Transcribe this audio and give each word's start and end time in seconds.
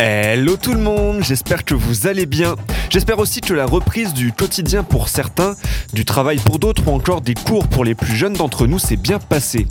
Hello 0.00 0.56
tout 0.56 0.72
le 0.72 0.80
monde, 0.80 1.22
j'espère 1.22 1.64
que 1.64 1.74
vous 1.74 2.08
allez 2.08 2.26
bien. 2.26 2.56
J'espère 2.90 3.20
aussi 3.20 3.40
que 3.40 3.54
la 3.54 3.64
reprise 3.64 4.12
du 4.12 4.32
quotidien 4.32 4.82
pour 4.82 5.08
certains, 5.08 5.54
du 5.92 6.04
travail 6.04 6.38
pour 6.38 6.58
d'autres 6.58 6.88
ou 6.88 6.90
encore 6.90 7.20
des 7.20 7.34
cours 7.34 7.68
pour 7.68 7.84
les 7.84 7.94
plus 7.94 8.16
jeunes 8.16 8.32
d'entre 8.32 8.66
nous 8.66 8.80
s'est 8.80 8.96
bien 8.96 9.20
passé. 9.20 9.68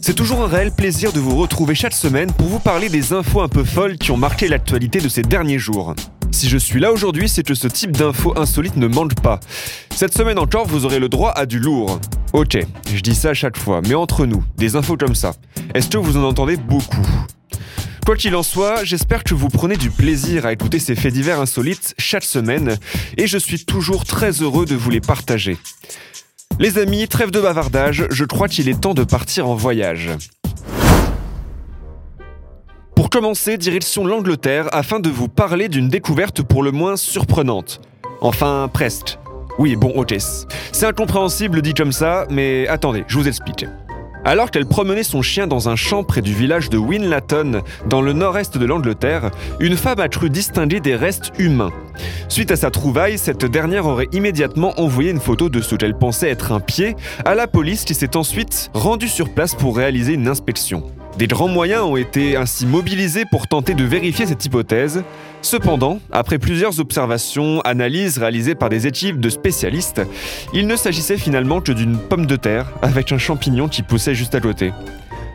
C'est 0.00 0.14
toujours 0.14 0.42
un 0.42 0.48
réel 0.48 0.72
plaisir 0.72 1.12
de 1.12 1.20
vous 1.20 1.36
retrouver 1.36 1.76
chaque 1.76 1.92
semaine 1.92 2.32
pour 2.32 2.48
vous 2.48 2.58
parler 2.58 2.88
des 2.88 3.12
infos 3.12 3.42
un 3.42 3.48
peu 3.48 3.62
folles 3.62 3.96
qui 3.96 4.10
ont 4.10 4.16
marqué 4.16 4.48
l'actualité 4.48 5.00
de 5.00 5.08
ces 5.08 5.22
derniers 5.22 5.60
jours. 5.60 5.94
Si 6.32 6.48
je 6.48 6.58
suis 6.58 6.80
là 6.80 6.90
aujourd'hui, 6.90 7.28
c'est 7.28 7.44
que 7.44 7.54
ce 7.54 7.68
type 7.68 7.92
d'infos 7.92 8.36
insolites 8.36 8.76
ne 8.76 8.88
manque 8.88 9.20
pas. 9.20 9.38
Cette 9.94 10.16
semaine 10.16 10.38
encore, 10.40 10.66
vous 10.66 10.84
aurez 10.84 10.98
le 10.98 11.08
droit 11.08 11.30
à 11.30 11.46
du 11.46 11.60
lourd. 11.60 12.00
Ok, 12.32 12.58
je 12.92 13.00
dis 13.00 13.14
ça 13.14 13.30
à 13.30 13.34
chaque 13.34 13.56
fois, 13.56 13.82
mais 13.86 13.94
entre 13.94 14.26
nous, 14.26 14.42
des 14.56 14.74
infos 14.74 14.96
comme 14.96 15.14
ça, 15.14 15.34
est-ce 15.74 15.88
que 15.88 15.98
vous 15.98 16.16
en 16.16 16.24
entendez 16.24 16.56
beaucoup? 16.56 17.06
Quoi 18.10 18.16
qu'il 18.16 18.34
en 18.34 18.42
soit, 18.42 18.82
j'espère 18.82 19.22
que 19.22 19.34
vous 19.34 19.48
prenez 19.48 19.76
du 19.76 19.88
plaisir 19.88 20.44
à 20.44 20.52
écouter 20.52 20.80
ces 20.80 20.96
faits 20.96 21.12
divers 21.12 21.38
insolites 21.38 21.94
chaque 21.96 22.24
semaine, 22.24 22.76
et 23.16 23.28
je 23.28 23.38
suis 23.38 23.64
toujours 23.64 24.04
très 24.04 24.32
heureux 24.42 24.66
de 24.66 24.74
vous 24.74 24.90
les 24.90 25.00
partager. 25.00 25.56
Les 26.58 26.78
amis, 26.78 27.06
trêve 27.06 27.30
de 27.30 27.40
bavardage, 27.40 28.08
je 28.10 28.24
crois 28.24 28.48
qu'il 28.48 28.68
est 28.68 28.80
temps 28.80 28.94
de 28.94 29.04
partir 29.04 29.48
en 29.48 29.54
voyage. 29.54 30.10
Pour 32.96 33.10
commencer, 33.10 33.56
direction 33.56 34.04
l'Angleterre 34.04 34.66
afin 34.72 34.98
de 34.98 35.08
vous 35.08 35.28
parler 35.28 35.68
d'une 35.68 35.88
découverte 35.88 36.42
pour 36.42 36.64
le 36.64 36.72
moins 36.72 36.96
surprenante. 36.96 37.80
Enfin, 38.20 38.68
presque. 38.72 39.20
Oui, 39.60 39.76
bon, 39.76 39.92
hôtesse. 39.94 40.48
C'est 40.72 40.86
incompréhensible 40.86 41.62
dit 41.62 41.74
comme 41.74 41.92
ça, 41.92 42.26
mais 42.28 42.66
attendez, 42.66 43.04
je 43.06 43.16
vous 43.16 43.28
explique. 43.28 43.66
Alors 44.24 44.50
qu'elle 44.50 44.66
promenait 44.66 45.02
son 45.02 45.22
chien 45.22 45.46
dans 45.46 45.68
un 45.68 45.76
champ 45.76 46.04
près 46.04 46.20
du 46.20 46.34
village 46.34 46.68
de 46.68 46.76
Winlaton, 46.76 47.62
dans 47.86 48.02
le 48.02 48.12
nord-est 48.12 48.58
de 48.58 48.66
l'Angleterre, 48.66 49.30
une 49.60 49.76
femme 49.76 50.00
a 50.00 50.08
cru 50.08 50.28
distinguer 50.28 50.80
des 50.80 50.94
restes 50.94 51.32
humains. 51.38 51.72
Suite 52.28 52.50
à 52.50 52.56
sa 52.56 52.70
trouvaille, 52.70 53.18
cette 53.18 53.46
dernière 53.46 53.86
aurait 53.86 54.08
immédiatement 54.12 54.78
envoyé 54.78 55.10
une 55.10 55.20
photo 55.20 55.48
de 55.48 55.62
ce 55.62 55.74
qu'elle 55.74 55.96
pensait 55.96 56.28
être 56.28 56.52
un 56.52 56.60
pied 56.60 56.96
à 57.24 57.34
la 57.34 57.46
police 57.46 57.84
qui 57.84 57.94
s'est 57.94 58.16
ensuite 58.16 58.70
rendue 58.74 59.08
sur 59.08 59.32
place 59.32 59.54
pour 59.54 59.76
réaliser 59.76 60.14
une 60.14 60.28
inspection. 60.28 60.84
Des 61.20 61.26
grands 61.26 61.48
moyens 61.48 61.82
ont 61.82 61.98
été 61.98 62.34
ainsi 62.34 62.64
mobilisés 62.64 63.26
pour 63.30 63.46
tenter 63.46 63.74
de 63.74 63.84
vérifier 63.84 64.24
cette 64.24 64.42
hypothèse. 64.42 65.04
Cependant, 65.42 66.00
après 66.12 66.38
plusieurs 66.38 66.80
observations, 66.80 67.60
analyses 67.60 68.16
réalisées 68.16 68.54
par 68.54 68.70
des 68.70 68.86
équipes 68.86 69.20
de 69.20 69.28
spécialistes, 69.28 70.00
il 70.54 70.66
ne 70.66 70.76
s'agissait 70.76 71.18
finalement 71.18 71.60
que 71.60 71.72
d'une 71.72 71.98
pomme 71.98 72.24
de 72.24 72.36
terre 72.36 72.72
avec 72.80 73.12
un 73.12 73.18
champignon 73.18 73.68
qui 73.68 73.82
poussait 73.82 74.14
juste 74.14 74.34
à 74.34 74.40
côté. 74.40 74.72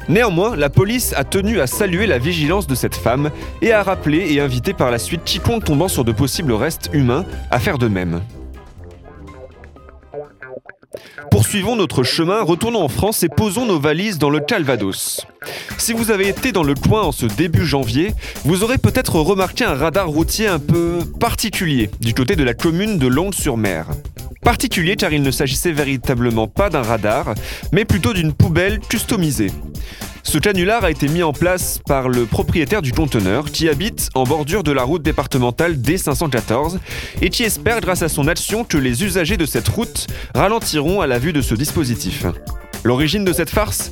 Néanmoins, 0.09 0.56
la 0.56 0.72
police 0.72 1.13
a 1.16 1.23
tenu 1.23 1.59
à 1.59 1.67
saluer 1.67 2.08
la 2.08 2.17
vigilance 2.17 2.66
de 2.66 2.73
cette 2.73 2.95
femme 2.95 3.30
et 3.61 3.72
a 3.72 3.83
rappelé 3.83 4.33
et 4.33 4.39
invité 4.39 4.73
par 4.73 4.89
la 4.89 4.97
suite 4.97 5.23
quiconque 5.23 5.66
tombant 5.66 5.88
sur 5.88 6.03
de 6.03 6.11
possibles 6.11 6.53
restes 6.53 6.89
humains 6.94 7.25
à 7.52 7.59
faire 7.59 7.78
de 7.78 7.88
même. 7.88 8.22
Poursuivons 11.31 11.75
notre 11.75 12.03
chemin, 12.03 12.41
retournons 12.41 12.81
en 12.81 12.89
France 12.89 13.23
et 13.23 13.30
posons 13.30 13.66
nos 13.66 13.80
valises 13.80 14.17
dans 14.17 14.30
le 14.30 14.39
Calvados. 14.39 15.25
Si 15.78 15.94
vous 15.94 16.11
avez 16.11 16.28
été 16.28 16.52
dans 16.52 16.64
le 16.64 16.75
coin 16.75 17.03
en 17.03 17.11
ce 17.11 17.25
début 17.25 17.66
janvier, 17.66 18.14
vous 18.44 18.64
aurez 18.64 18.78
peut-être 18.78 19.19
remarqué 19.19 19.63
un 19.63 19.75
radar 19.75 20.08
routier 20.08 20.47
un 20.47 20.59
peu 20.59 21.00
particulier 21.19 21.89
du 22.00 22.13
côté 22.13 22.36
de 22.36 22.44
la 22.44 22.53
commune 22.53 22.97
de 22.97 23.08
Longue-sur-Mer. 23.08 23.88
Particulier 24.41 24.96
car 24.96 25.12
il 25.12 25.23
ne 25.23 25.31
s'agissait 25.31 25.72
véritablement 25.72 26.47
pas 26.47 26.69
d'un 26.69 26.84
radar, 26.84 27.34
mais 27.72 27.84
plutôt 27.84 28.13
d'une 28.13 28.34
poubelle 28.34 28.79
customisée. 28.79 29.52
Ce 30.25 30.40
canular 30.40 30.84
a 30.84 30.90
été 30.90 31.08
mis 31.08 31.22
en 31.22 31.34
place 31.34 31.80
par 31.86 32.09
le 32.09 32.25
propriétaire 32.25 32.81
du 32.81 32.91
conteneur 32.91 33.52
qui 33.52 33.69
habite 33.69 34.09
en 34.16 34.24
bordure 34.24 34.63
de 34.63 34.72
la 34.72 34.84
route 34.84 35.03
départementale 35.03 35.75
D514 35.75 36.80
et 37.22 37.30
qui 37.30 37.44
espère 37.44 37.80
grâce 37.80 38.02
à 38.02 38.09
son 38.09 38.28
action 38.28 38.64
que 38.64 38.78
les 38.78 39.03
usagers 39.03 39.38
de 39.38 39.46
cette 39.46 39.68
route 39.68 40.08
ralentiront 40.34 41.00
à 41.00 41.08
la 41.08 41.19
vue 41.19 41.31
de 41.31 41.41
ce 41.41 41.53
dispositif. 41.53 42.25
L'origine 42.84 43.24
de 43.24 43.34
cette 43.34 43.52
farce? 43.52 43.91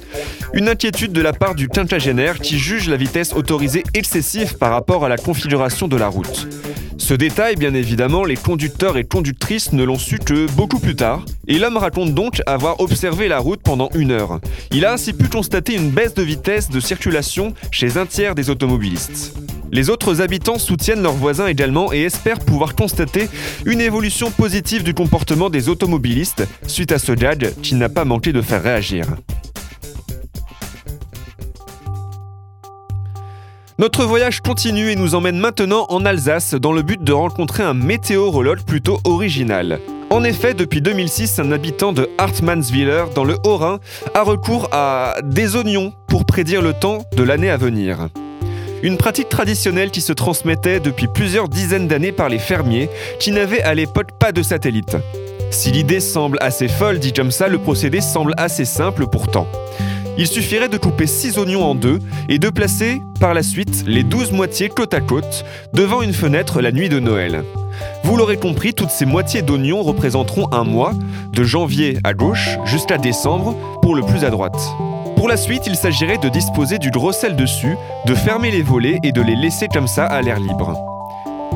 Une 0.53 0.69
inquiétude 0.69 1.13
de 1.13 1.21
la 1.21 1.33
part 1.33 1.55
du 1.55 1.67
quinquagénaire 1.67 2.39
qui 2.39 2.57
juge 2.57 2.89
la 2.89 2.97
vitesse 2.97 3.33
autorisée 3.33 3.83
excessive 3.93 4.57
par 4.57 4.71
rapport 4.71 5.05
à 5.05 5.09
la 5.09 5.17
configuration 5.17 5.87
de 5.87 5.97
la 5.97 6.07
route. 6.07 6.47
Ce 7.03 7.13
détail, 7.13 7.57
bien 7.57 7.73
évidemment, 7.73 8.23
les 8.23 8.37
conducteurs 8.37 8.95
et 8.95 9.03
conductrices 9.03 9.73
ne 9.73 9.83
l'ont 9.83 9.97
su 9.97 10.19
que 10.19 10.49
beaucoup 10.53 10.79
plus 10.79 10.95
tard, 10.95 11.25
et 11.49 11.59
l'homme 11.59 11.75
raconte 11.75 12.13
donc 12.13 12.41
avoir 12.45 12.79
observé 12.79 13.27
la 13.27 13.39
route 13.39 13.59
pendant 13.61 13.89
une 13.93 14.11
heure. 14.11 14.39
Il 14.71 14.85
a 14.85 14.93
ainsi 14.93 15.11
pu 15.11 15.27
constater 15.27 15.75
une 15.75 15.89
baisse 15.89 16.13
de 16.13 16.23
vitesse 16.23 16.69
de 16.69 16.79
circulation 16.79 17.53
chez 17.71 17.97
un 17.97 18.05
tiers 18.05 18.35
des 18.35 18.49
automobilistes. 18.49 19.35
Les 19.73 19.89
autres 19.89 20.21
habitants 20.21 20.59
soutiennent 20.59 21.03
leurs 21.03 21.11
voisins 21.11 21.47
également 21.47 21.91
et 21.91 22.03
espèrent 22.03 22.39
pouvoir 22.39 22.73
constater 22.73 23.27
une 23.65 23.81
évolution 23.81 24.31
positive 24.31 24.83
du 24.83 24.93
comportement 24.93 25.49
des 25.49 25.67
automobilistes 25.67 26.47
suite 26.67 26.93
à 26.93 26.99
ce 26.99 27.11
gag 27.11 27.53
qui 27.61 27.75
n'a 27.75 27.89
pas 27.89 28.05
manqué 28.05 28.31
de 28.31 28.41
faire 28.41 28.63
réagir. 28.63 29.07
Notre 33.79 34.05
voyage 34.05 34.41
continue 34.41 34.91
et 34.91 34.95
nous 34.95 35.15
emmène 35.15 35.39
maintenant 35.39 35.87
en 35.89 36.05
Alsace 36.05 36.53
dans 36.53 36.73
le 36.73 36.83
but 36.83 37.03
de 37.03 37.11
rencontrer 37.11 37.63
un 37.63 37.73
météorologue 37.73 38.61
plutôt 38.61 38.99
original. 39.03 39.79
En 40.11 40.23
effet, 40.23 40.53
depuis 40.53 40.79
2006, 40.79 41.39
un 41.39 41.51
habitant 41.51 41.91
de 41.91 42.07
Hartmannswiller, 42.19 43.05
dans 43.15 43.23
le 43.23 43.35
Haut-Rhin, 43.43 43.79
a 44.13 44.21
recours 44.21 44.69
à 44.71 45.15
des 45.23 45.55
oignons 45.55 45.91
pour 46.07 46.25
prédire 46.25 46.61
le 46.61 46.73
temps 46.73 46.99
de 47.17 47.23
l'année 47.23 47.49
à 47.49 47.57
venir. 47.57 48.09
Une 48.83 48.97
pratique 48.97 49.29
traditionnelle 49.29 49.89
qui 49.89 50.01
se 50.01 50.13
transmettait 50.13 50.79
depuis 50.79 51.07
plusieurs 51.07 51.49
dizaines 51.49 51.87
d'années 51.87 52.11
par 52.11 52.29
les 52.29 52.37
fermiers 52.37 52.91
qui 53.19 53.31
n'avaient 53.31 53.63
à 53.63 53.73
l'époque 53.73 54.11
pas 54.19 54.31
de 54.31 54.43
satellite. 54.43 54.97
Si 55.49 55.71
l'idée 55.71 55.99
semble 55.99 56.37
assez 56.41 56.67
folle 56.67 56.99
dit 56.99 57.13
comme 57.13 57.31
ça, 57.31 57.47
le 57.47 57.57
procédé 57.57 58.01
semble 58.01 58.33
assez 58.37 58.65
simple 58.65 59.07
pourtant. 59.07 59.47
Il 60.17 60.27
suffirait 60.27 60.69
de 60.69 60.77
couper 60.77 61.07
6 61.07 61.39
oignons 61.39 61.63
en 61.63 61.75
deux 61.75 61.99
et 62.29 62.37
de 62.37 62.49
placer 62.49 63.01
par 63.19 63.33
la 63.33 63.41
suite 63.41 63.83
les 63.87 64.03
12 64.03 64.31
moitiés 64.31 64.69
côte 64.69 64.93
à 64.93 65.01
côte 65.01 65.43
devant 65.73 66.01
une 66.01 66.13
fenêtre 66.13 66.61
la 66.61 66.71
nuit 66.71 66.89
de 66.89 66.99
Noël. 66.99 67.43
Vous 68.03 68.15
l'aurez 68.15 68.37
compris, 68.37 68.73
toutes 68.73 68.91
ces 68.91 69.05
moitiés 69.05 69.41
d'oignons 69.41 69.81
représenteront 69.81 70.47
un 70.51 70.63
mois, 70.63 70.93
de 71.31 71.43
janvier 71.43 71.97
à 72.03 72.13
gauche 72.13 72.57
jusqu'à 72.65 72.99
décembre, 72.99 73.55
pour 73.81 73.95
le 73.95 74.03
plus 74.03 74.23
à 74.23 74.29
droite. 74.29 74.61
Pour 75.15 75.27
la 75.27 75.37
suite, 75.37 75.63
il 75.65 75.75
s'agirait 75.75 76.19
de 76.19 76.29
disposer 76.29 76.77
du 76.77 76.91
gros 76.91 77.11
sel 77.11 77.35
dessus, 77.35 77.75
de 78.05 78.13
fermer 78.13 78.51
les 78.51 78.61
volets 78.61 78.99
et 79.03 79.11
de 79.11 79.21
les 79.21 79.35
laisser 79.35 79.67
comme 79.67 79.87
ça 79.87 80.05
à 80.05 80.21
l'air 80.21 80.39
libre. 80.39 80.75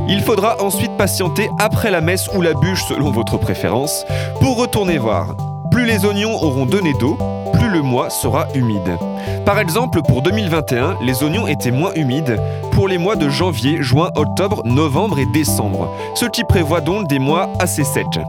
Il 0.10 0.22
faudra 0.22 0.62
ensuite 0.64 0.96
patienter 0.98 1.50
après 1.60 1.92
la 1.92 2.02
messe 2.02 2.28
ou 2.34 2.42
la 2.42 2.54
bûche 2.54 2.86
selon 2.88 3.12
votre 3.12 3.38
préférence 3.38 4.06
pour 4.40 4.58
retourner 4.58 4.98
voir. 4.98 5.36
Plus 5.78 5.86
les 5.86 6.06
oignons 6.06 6.34
auront 6.42 6.66
donné 6.66 6.94
d'eau, 6.94 7.20
plus 7.54 7.70
le 7.70 7.84
mois 7.84 8.10
sera 8.10 8.48
humide. 8.56 8.98
Par 9.46 9.60
exemple, 9.60 10.02
pour 10.02 10.24
2021, 10.24 10.98
les 11.04 11.22
oignons 11.22 11.46
étaient 11.46 11.70
moins 11.70 11.94
humides 11.94 12.42
pour 12.72 12.88
les 12.88 12.98
mois 12.98 13.16
de 13.16 13.30
janvier, 13.30 13.84
juin, 13.84 14.10
octobre, 14.16 14.64
novembre 14.66 15.20
et 15.20 15.28
décembre, 15.28 15.94
ce 16.16 16.26
qui 16.26 16.44
prévoit 16.46 16.82
donc 16.82 17.08
des 17.08 17.20
mois 17.20 17.54
assez 17.60 17.84
secs. 17.84 18.20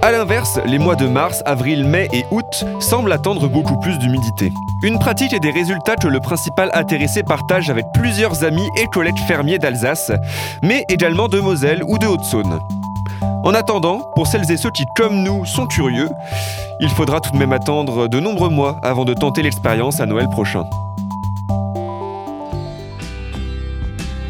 A 0.00 0.10
l'inverse, 0.10 0.58
les 0.64 0.78
mois 0.78 0.96
de 0.96 1.06
mars, 1.06 1.42
avril, 1.44 1.84
mai 1.84 2.08
et 2.14 2.24
août 2.30 2.64
semblent 2.80 3.12
attendre 3.12 3.46
beaucoup 3.46 3.78
plus 3.78 3.98
d'humidité. 3.98 4.50
Une 4.82 4.98
pratique 4.98 5.34
et 5.34 5.38
des 5.38 5.50
résultats 5.50 5.96
que 5.96 6.08
le 6.08 6.20
principal 6.20 6.70
intéressé 6.72 7.22
partage 7.22 7.68
avec 7.68 7.84
plusieurs 7.92 8.42
amis 8.42 8.66
et 8.78 8.86
collègues 8.86 9.20
fermiers 9.28 9.58
d'Alsace, 9.58 10.12
mais 10.62 10.86
également 10.88 11.28
de 11.28 11.40
Moselle 11.40 11.82
ou 11.86 11.98
de 11.98 12.06
Haute-Saône. 12.06 12.58
En 13.22 13.54
attendant, 13.54 14.00
pour 14.14 14.26
celles 14.26 14.50
et 14.50 14.56
ceux 14.56 14.70
qui, 14.70 14.84
comme 14.96 15.22
nous, 15.22 15.44
sont 15.44 15.66
curieux, 15.66 16.08
il 16.80 16.88
faudra 16.90 17.20
tout 17.20 17.30
de 17.30 17.36
même 17.36 17.52
attendre 17.52 18.08
de 18.08 18.20
nombreux 18.20 18.48
mois 18.48 18.80
avant 18.82 19.04
de 19.04 19.14
tenter 19.14 19.42
l'expérience 19.42 20.00
à 20.00 20.06
Noël 20.06 20.28
prochain. 20.28 20.64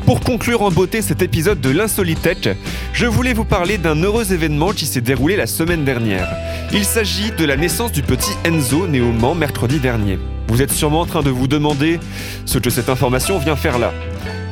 Pour 0.07 0.21
conclure 0.21 0.63
en 0.63 0.71
beauté 0.71 1.03
cet 1.03 1.21
épisode 1.21 1.61
de 1.61 1.71
l'Insolitech, 1.71 2.51
je 2.93 3.07
voulais 3.07 3.33
vous 3.33 3.45
parler 3.45 3.77
d'un 3.77 3.97
heureux 3.97 4.33
événement 4.33 4.71
qui 4.71 4.87
s'est 4.87 5.01
déroulé 5.01 5.35
la 5.35 5.49
semaine 5.49 5.85
dernière. 5.85 6.29
Il 6.73 6.85
s'agit 6.85 7.33
de 7.33 7.45
la 7.45 7.57
naissance 7.57 7.91
du 7.91 8.03
petit 8.03 8.31
Enzo 8.45 8.87
né 8.87 9.01
au 9.01 9.11
Mans 9.11 9.35
mercredi 9.35 9.81
dernier. 9.81 10.21
Vous 10.47 10.63
êtes 10.63 10.71
sûrement 10.71 11.01
en 11.01 11.07
train 11.07 11.23
de 11.23 11.31
vous 11.31 11.49
demander 11.49 11.99
ce 12.45 12.59
que 12.59 12.71
cette 12.71 12.89
information 12.89 13.39
vient 13.39 13.57
faire 13.57 13.81
là. 13.81 13.93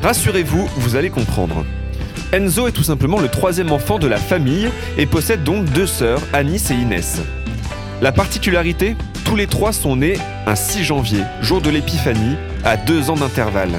Rassurez-vous, 0.03 0.69
vous 0.77 0.97
allez 0.97 1.11
comprendre. 1.11 1.65
Enzo 2.33 2.67
est 2.67 2.73
tout 2.73 2.83
simplement 2.83 3.21
le 3.21 3.29
troisième 3.29 3.73
enfant 3.73 3.99
de 3.99 4.07
la 4.07 4.17
famille 4.17 4.69
et 4.99 5.07
possède 5.07 5.45
donc 5.45 5.65
deux 5.67 5.87
sœurs, 5.87 6.21
Anis 6.33 6.71
et 6.71 6.75
Inès. 6.75 7.21
La 8.03 8.13
particularité 8.13 8.97
Tous 9.25 9.37
les 9.37 9.47
trois 9.47 9.73
sont 9.73 9.97
nés 9.97 10.19
un 10.47 10.55
6 10.55 10.85
janvier, 10.85 11.23
jour 11.41 11.61
de 11.61 11.71
l'épiphanie, 11.71 12.37
à 12.65 12.77
deux 12.77 13.11
ans 13.11 13.15
d'intervalle. 13.15 13.73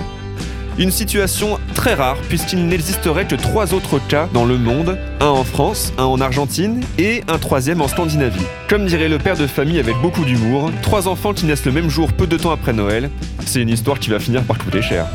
Une 0.77 0.91
situation 0.91 1.57
très 1.73 1.93
rare 1.93 2.17
puisqu'il 2.27 2.67
n'existerait 2.67 3.25
que 3.25 3.35
trois 3.35 3.73
autres 3.73 3.99
cas 4.09 4.27
dans 4.33 4.43
le 4.43 4.57
monde, 4.57 4.97
un 5.21 5.27
en 5.27 5.45
France, 5.45 5.93
un 5.97 6.03
en 6.03 6.19
Argentine 6.19 6.81
et 6.97 7.23
un 7.29 7.37
troisième 7.37 7.81
en 7.81 7.87
Scandinavie. 7.87 8.45
Comme 8.67 8.85
dirait 8.85 9.07
le 9.07 9.17
père 9.17 9.37
de 9.37 9.47
famille 9.47 9.79
avec 9.79 9.95
beaucoup 10.01 10.25
d'humour, 10.25 10.71
trois 10.81 11.07
enfants 11.07 11.33
qui 11.33 11.45
naissent 11.45 11.65
le 11.65 11.71
même 11.71 11.89
jour 11.89 12.11
peu 12.11 12.27
de 12.27 12.35
temps 12.35 12.51
après 12.51 12.73
Noël, 12.73 13.09
c'est 13.45 13.61
une 13.61 13.69
histoire 13.69 13.99
qui 13.99 14.09
va 14.09 14.19
finir 14.19 14.43
par 14.43 14.57
coûter 14.57 14.81
cher. 14.81 15.07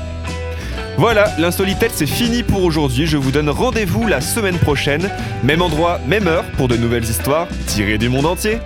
Voilà, 1.00 1.32
l'insolitette 1.38 1.92
c'est 1.94 2.04
fini 2.04 2.42
pour 2.42 2.62
aujourd'hui. 2.62 3.06
Je 3.06 3.16
vous 3.16 3.30
donne 3.30 3.48
rendez-vous 3.48 4.06
la 4.06 4.20
semaine 4.20 4.58
prochaine. 4.58 5.08
Même 5.42 5.62
endroit, 5.62 5.98
même 6.06 6.28
heure 6.28 6.44
pour 6.58 6.68
de 6.68 6.76
nouvelles 6.76 7.04
histoires 7.04 7.48
tirées 7.66 7.96
du 7.96 8.10
monde 8.10 8.26
entier. 8.26 8.58